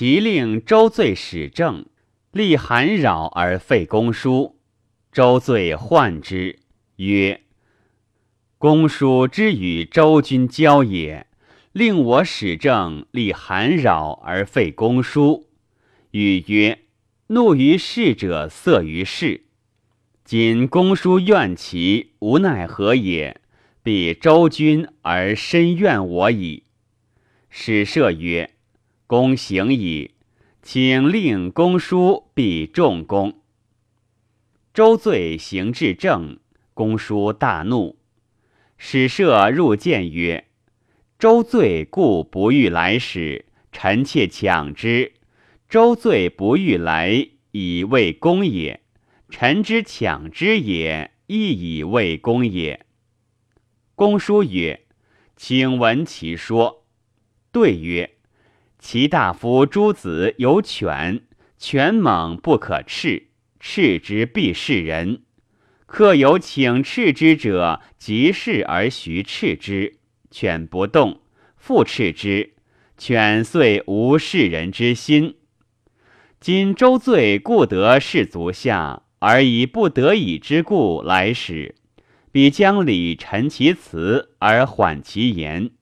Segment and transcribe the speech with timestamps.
[0.00, 1.84] 其令周罪始政，
[2.32, 4.58] 立韩扰而废公叔。
[5.12, 6.58] 周罪患之，
[6.96, 7.42] 曰
[8.56, 11.26] ：“公叔之与周君交也，
[11.72, 15.50] 令我始政，立韩扰而废公叔。”
[16.12, 16.78] 语曰
[17.28, 19.44] ：“怒于事者，色于事。
[20.24, 23.38] 今公叔怨其，无奈何也？
[23.82, 26.62] 必周君而深怨我矣。”
[27.50, 28.54] 使射曰。
[29.10, 30.12] 公行矣，
[30.62, 33.40] 请令公叔必重公。
[34.72, 36.38] 周罪行至正，
[36.74, 37.98] 公叔大怒，
[38.78, 40.46] 使射入见曰
[41.18, 45.14] ：“周罪故不欲来使，臣妾抢之。
[45.68, 48.78] 周罪不欲来，以为公也；
[49.28, 52.86] 臣之抢之也，亦以为公也。”
[53.96, 54.86] 公叔曰
[55.34, 56.84] ：“请闻其说。”
[57.50, 58.08] 对曰。
[58.80, 61.20] 其大夫诸子有犬，
[61.58, 63.28] 犬猛不可斥，
[63.60, 65.20] 斥之必是人。
[65.84, 69.98] 客有请斥之者，即事而徐斥之，
[70.30, 71.20] 犬不动，
[71.56, 72.54] 复斥之，
[72.96, 75.36] 犬遂无视人之心。
[76.40, 81.74] 今周罪故得士足下，而以不得已之故来使，
[82.32, 85.72] 必将礼陈其辞而缓其言。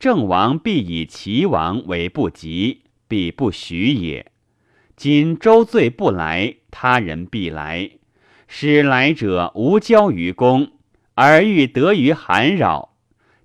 [0.00, 4.32] 郑王必以齐王为不及，必不许也。
[4.96, 7.90] 今周罪不来，他人必来。
[8.48, 10.72] 使来者无交于公，
[11.16, 12.96] 而欲得于韩扰，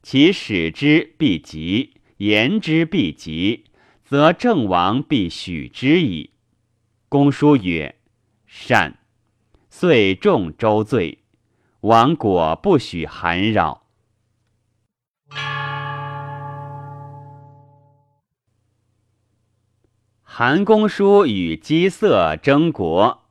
[0.02, 3.66] 其使之必急，言之必急，
[4.06, 6.30] 则郑王必许之矣。
[7.10, 7.96] 公叔曰
[8.48, 9.00] ：“善。”
[9.70, 11.20] 遂重周罪。
[11.82, 13.85] 王果不许韩扰。
[20.38, 23.24] 韩公叔与姬色争国，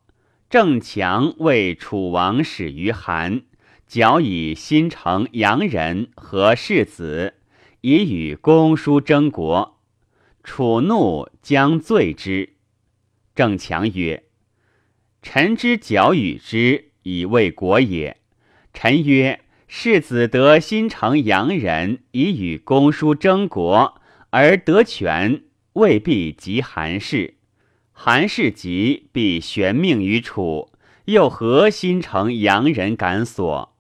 [0.49, 3.43] 郑强为楚王始于韩，
[3.87, 7.35] 矫以新城阳人和世子，
[7.83, 9.79] 以与公叔争国。
[10.43, 12.55] 楚怒，将罪之。
[13.35, 14.23] 郑强曰
[15.21, 18.17] ：“臣之矫与之，以为国也。”
[18.73, 24.01] 臣曰：“世子得新城阳人，以与公叔争国，
[24.31, 25.43] 而得权。”
[25.75, 27.35] 未必及韩氏，
[27.93, 30.71] 韩氏急，必悬命于楚。
[31.07, 33.77] 又何心诚洋人敢所？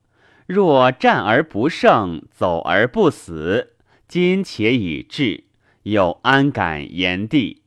[0.46, 3.76] 若战而不胜，走而不死，
[4.08, 5.44] 今且已至，
[5.84, 7.62] 又安敢言帝？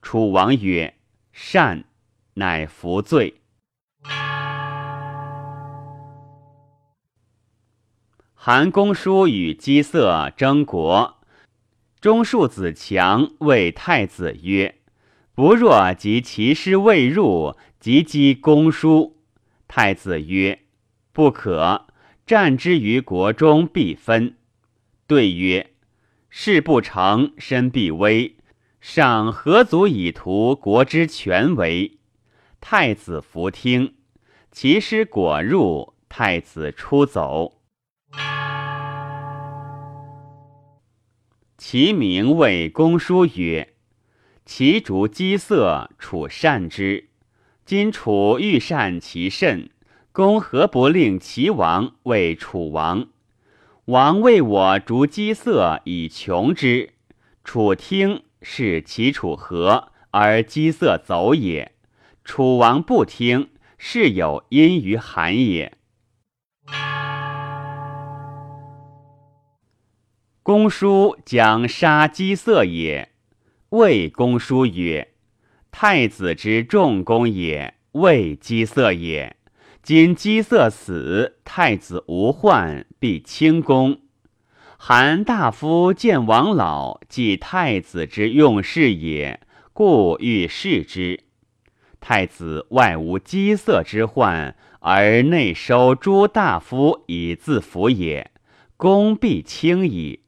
[0.00, 0.94] 楚王曰
[1.32, 1.84] ：“善。”
[2.34, 3.40] 乃服罪。
[8.32, 11.17] 韩公叔与姬色争国。
[12.00, 14.76] 中庶子强谓太子曰
[15.34, 19.16] ：“不若及其师未入，即击公叔。”
[19.66, 20.60] 太子曰
[21.12, 21.86] ：“不可，
[22.24, 24.36] 战之于国中必分。”
[25.08, 25.72] 对曰
[26.30, 28.36] ：“事不成，身必危，
[28.80, 31.98] 尚何足以图国之全为？”
[32.60, 33.94] 太子弗听。
[34.52, 37.57] 其师果入，太子出走。
[41.60, 43.74] 其名谓公叔曰
[44.46, 47.08] ：“其逐姬色，楚善之。
[47.66, 49.68] 今楚欲善其甚，
[50.12, 53.08] 公何不令齐王为楚王？
[53.86, 56.90] 王为我逐姬色以穷之。
[57.42, 61.72] 楚听是其楚和，而姬色走也。
[62.24, 65.72] 楚王不听，是有因于韩也。”
[70.48, 73.10] 公叔将杀姬色也，
[73.68, 75.08] 谓公叔曰
[75.70, 79.36] ：“太子之重公也，谓姬色也。
[79.82, 84.00] 今姬色死，太子无患，必轻公。
[84.78, 89.40] 韩大夫见王老，即太子之用事也，
[89.74, 91.24] 故欲弑之。
[92.00, 98.30] 太子外无姬色之患，而内收诸大夫以自服也，
[98.78, 100.20] 公必轻矣。”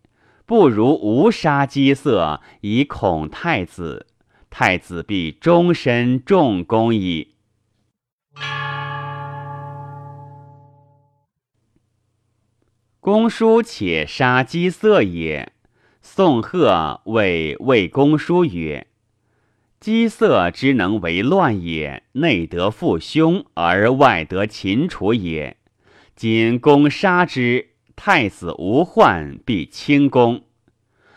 [0.50, 4.08] 不如无杀姬色，以恐太子。
[4.50, 7.36] 太子必终身重公矣。
[12.98, 15.52] 公叔且杀姬色也。
[16.02, 18.88] 宋贺谓魏公叔曰
[19.78, 25.58] ：“姬色之能为乱也，内得父兄，而外得秦楚也。
[26.16, 27.68] 今公杀之。”
[28.02, 30.44] 太子无患，必轻公。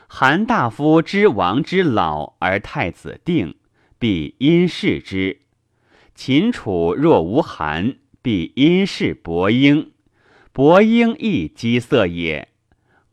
[0.05, 3.55] 韩大夫知王之老而太子定，
[3.97, 5.37] 必因事之；
[6.13, 9.93] 秦楚若无韩，必因事伯婴。
[10.51, 12.49] 伯婴亦姬色也。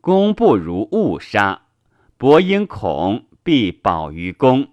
[0.01, 1.61] 公不如误杀，
[2.17, 4.67] 伯婴恐，必保于公。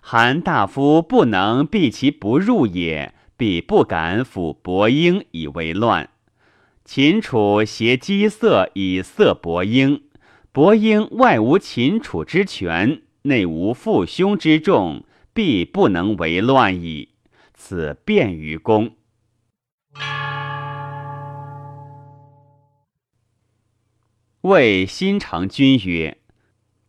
[0.00, 6.10] 韩大夫不能避其不入也，必不敢抚伯婴以为乱。
[6.92, 10.02] 秦楚挟姬色以色伯婴。
[10.50, 17.10] 伯婴外无秦楚之权，内无父兄之众，必不能为乱矣。
[17.54, 18.96] 此便于公。
[24.40, 26.18] 谓新成君曰：“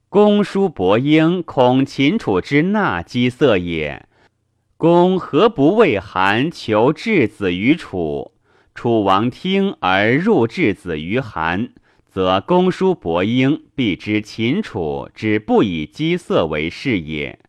[0.10, 4.08] 公叔伯婴恐秦楚之纳姬色也。
[4.78, 8.32] 公何不为韩求质子于楚？
[8.74, 11.70] 楚王听而入质子于韩。”
[12.12, 17.40] 则公叔伯婴必知秦楚之不以姬色为事也，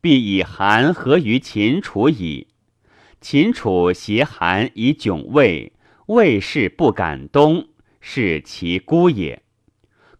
[0.00, 2.48] 必以韩合于秦楚矣。
[3.20, 5.72] 秦楚挟韩以窘魏，
[6.06, 7.68] 魏氏不敢东，
[8.00, 9.40] 是其孤也。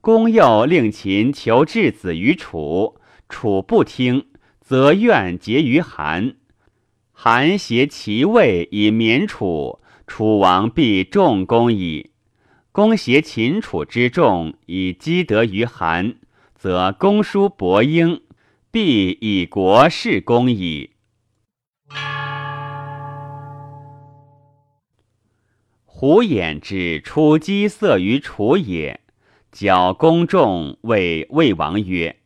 [0.00, 4.26] 公又令秦求质子于楚，楚不听，
[4.60, 6.36] 则愿结于韩。
[7.10, 12.10] 韩挟其魏以免楚，楚王必重公矣。
[12.72, 16.16] 公挟秦楚之众以积德于韩，
[16.54, 18.22] 则公叔伯婴
[18.70, 20.90] 必以国事公矣。
[25.84, 29.00] 胡衍之出姬色于楚也，
[29.52, 32.20] 矫公众谓魏王曰：“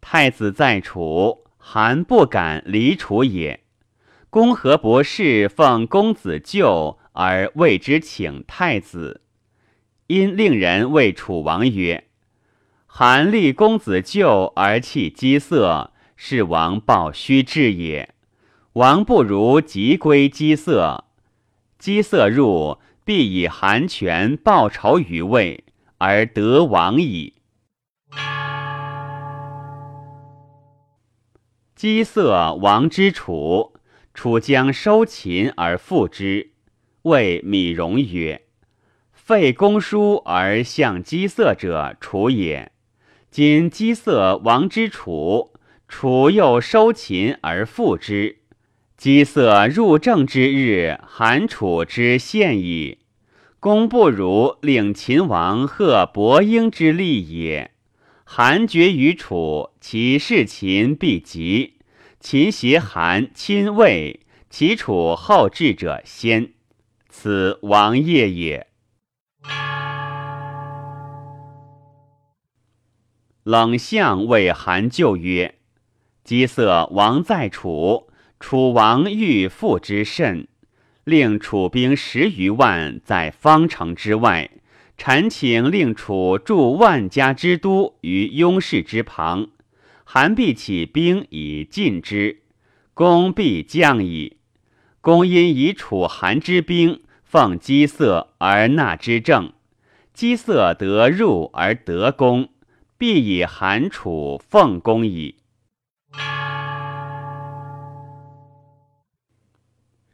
[0.00, 3.61] 太子在楚，韩不敢离楚也。
[4.32, 9.20] 公何不侍奉公子舅而为之请太子？”
[10.08, 12.04] 因令人谓楚王曰
[12.88, 18.14] ：“韩立公子舅而弃姬色，是王报虚志也。
[18.72, 21.04] 王不如即归姬色，
[21.78, 25.62] 姬色入，必以韩权报仇于魏，
[25.98, 27.34] 而得王矣。”
[31.76, 33.74] 姬色王之楚，
[34.14, 36.50] 楚将收秦而复之。
[37.02, 38.42] 谓米荣曰。
[39.12, 42.72] 废公叔而向姬色者，楚也。
[43.30, 45.52] 今姬色亡之楚，
[45.88, 48.40] 楚又收秦而复之。
[48.96, 52.98] 姬色入郑之日，韩楚之献矣。
[53.58, 57.70] 公不如令秦王贺伯婴之利也。
[58.24, 61.74] 韩绝于楚，其事秦必急。
[62.22, 66.52] 秦挟韩亲魏，齐楚后至者先，
[67.08, 68.68] 此王业也。
[73.42, 75.56] 冷相谓韩救曰
[76.22, 78.08] ：“姬色王在楚，
[78.38, 80.46] 楚王欲复之甚，
[81.02, 84.48] 令楚兵十余万在方城之外。
[84.96, 89.48] 臣请令楚驻万家之都于雍氏之旁，
[90.14, 92.42] 韩必起兵以进之，
[92.92, 94.36] 公必降矣。
[95.00, 99.54] 公因以楚韩之兵奉姬色而纳之政，
[100.12, 102.50] 姬色得入而得公。”
[102.98, 105.36] 必以韩楚奉公矣。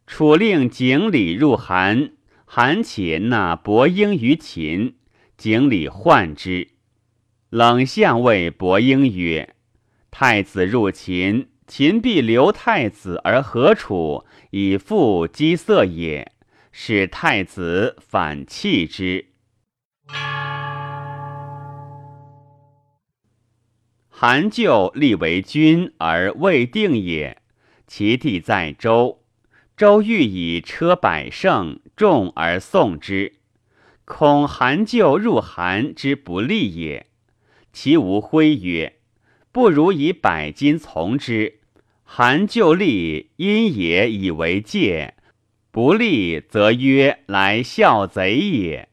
[0.06, 2.12] 楚令景礼入韩，
[2.44, 4.94] 韩且纳伯婴于秦，
[5.36, 6.68] 景礼患之。
[7.50, 9.54] 冷相谓伯婴曰
[10.20, 16.32] ：“太子入秦，秦必留太子而和楚，以复姬色也。
[16.72, 19.26] 使太子反弃之。”
[24.10, 27.40] 韩就立为君而未定也，
[27.86, 29.22] 其地在周。
[29.76, 33.36] 周欲以车百乘，众而送之，
[34.04, 37.06] 恐韩就入韩之不利也。
[37.72, 38.96] 其无徽曰
[39.58, 41.58] ：“不如以百金从之。”
[42.06, 45.14] 韩就利，因也以为戒，
[45.72, 48.88] 不利则曰：“来效贼也。”